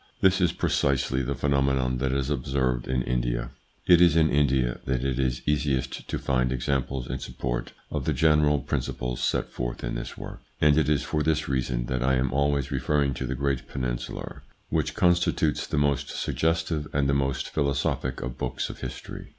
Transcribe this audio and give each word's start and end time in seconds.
This 0.19 0.41
is 0.41 0.51
precisely 0.51 1.21
the 1.21 1.35
phenomenon 1.35 1.99
that 1.99 2.11
is 2.11 2.31
observed 2.31 2.87
in 2.87 3.03
India. 3.03 3.51
It 3.85 4.01
is 4.01 4.15
in 4.15 4.31
India 4.31 4.79
that 4.85 5.03
it 5.05 5.19
is 5.19 5.43
easiest 5.45 6.07
to 6.09 6.17
find 6.17 6.51
examples 6.51 7.05
in 7.07 7.19
support 7.19 7.73
of 7.91 8.05
the 8.05 8.13
general 8.13 8.57
principles 8.61 9.21
set 9.21 9.49
forth 9.51 9.83
in 9.83 9.93
this 9.93 10.17
work, 10.17 10.41
and 10.59 10.75
it 10.75 10.89
is 10.89 11.03
for 11.03 11.21
this 11.21 11.47
reason 11.47 11.85
that 11.85 12.01
I 12.01 12.15
am 12.15 12.33
always 12.33 12.71
referring 12.71 13.13
to 13.13 13.27
the 13.27 13.35
great 13.35 13.67
peninsular, 13.67 14.41
which 14.71 14.95
constitutes 14.95 15.67
the 15.67 15.77
most 15.77 16.09
suggestive 16.09 16.87
and 16.93 17.07
the 17.07 17.13
most 17.13 17.49
philosophic 17.49 18.23
of 18.23 18.39
books 18.39 18.71
of 18.71 18.79
history. 18.79 19.27